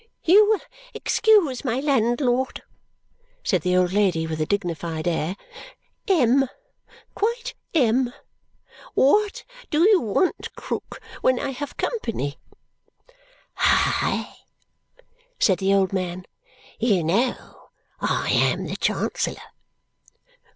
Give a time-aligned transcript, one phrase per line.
[0.23, 0.61] "You will
[0.95, 2.63] excuse my landlord,"
[3.43, 5.35] said the old lady with a dignified air.
[6.07, 6.49] "M,
[7.13, 8.11] quite M!
[8.95, 12.39] What do you want, Krook, when I have company?"
[13.53, 14.37] "Hi!"
[15.39, 16.25] said the old man.
[16.79, 17.67] "You know
[17.99, 19.43] I am the Chancellor."